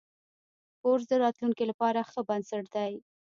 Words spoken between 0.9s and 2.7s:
د راتلونکي لپاره ښه بنسټ